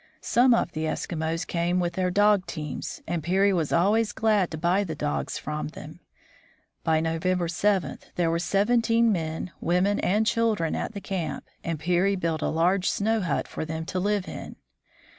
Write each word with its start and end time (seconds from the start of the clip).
Some 0.19 0.55
of 0.55 0.71
the 0.71 0.85
Eskimos 0.85 1.45
came 1.45 1.79
with 1.79 1.93
their 1.93 2.09
dog 2.09 2.47
teams, 2.47 3.03
and 3.07 3.21
Peary 3.21 3.53
was 3.53 3.71
always 3.71 4.13
glad 4.13 4.49
to 4.49 4.57
buy 4.57 4.83
the 4.83 4.95
dogs 4.95 5.37
from 5.37 5.67
them. 5.67 5.99
By 6.83 6.99
November 7.01 7.47
7 7.47 7.99
there 8.15 8.31
were 8.31 8.39
seventeen 8.39 9.11
men, 9.11 9.51
women, 9.61 9.99
and 9.99 10.25
children 10.25 10.73
at 10.75 10.93
the 10.95 11.01
camp, 11.01 11.45
and 11.63 11.79
Peary 11.79 12.15
built 12.15 12.41
a 12.41 12.47
large 12.49 12.89
snow 12.89 13.21
hut 13.21 13.47
for 13.47 13.63
them 13.63 13.85
to 13.85 13.99
live 13.99 14.27
in. 14.27 14.55